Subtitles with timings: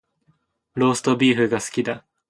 [0.73, 2.03] ローストビーフが大好きだ